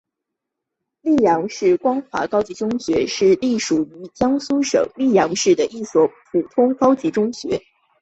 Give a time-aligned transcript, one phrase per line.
[1.03, 7.61] 溧阳市光华高级中学是隶属于江苏省溧阳市的一所普通高级中学。